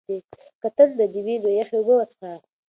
که 0.61 0.67
تنده 0.77 1.05
دې 1.13 1.21
وي 1.25 1.35
نو 1.43 1.49
یخې 1.59 1.75
اوبه 1.79 1.93
وڅښه. 1.95 2.31